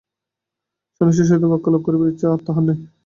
সন্ন্যাসীর 0.95 1.27
সহিত 1.29 1.43
বাক্যালাপ 1.51 1.81
করিবার 1.85 2.11
ইচ্ছা 2.11 2.27
আর 2.33 2.41
তাহার 2.47 2.63
নাই। 2.67 2.77